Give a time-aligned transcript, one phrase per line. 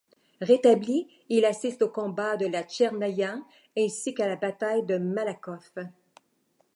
[0.41, 3.37] Rétabli, il assiste au combat de la Tchernaïa,
[3.77, 5.75] ainsi qu'à la bataille de Malakoff.